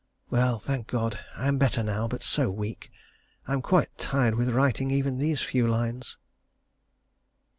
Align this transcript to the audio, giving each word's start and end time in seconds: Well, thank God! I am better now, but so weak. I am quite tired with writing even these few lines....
Well, 0.31 0.57
thank 0.57 0.87
God! 0.87 1.19
I 1.37 1.47
am 1.47 1.59
better 1.59 1.83
now, 1.83 2.07
but 2.07 2.23
so 2.23 2.49
weak. 2.49 2.91
I 3.47 3.53
am 3.53 3.61
quite 3.61 3.95
tired 3.99 4.33
with 4.33 4.49
writing 4.49 4.89
even 4.89 5.19
these 5.19 5.41
few 5.43 5.67
lines.... 5.67 6.17